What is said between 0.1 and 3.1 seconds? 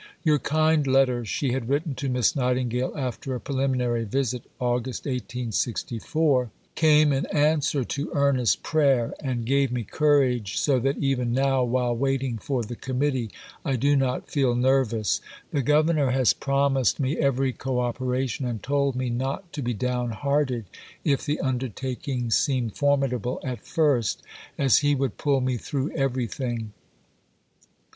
"Your kind letter," she had written to Miss Nightingale,